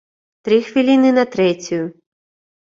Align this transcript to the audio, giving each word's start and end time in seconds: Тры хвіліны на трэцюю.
Тры 0.47 0.57
хвіліны 0.69 1.11
на 1.19 1.25
трэцюю. 1.35 1.83